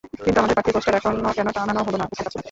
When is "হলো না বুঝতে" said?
1.87-2.23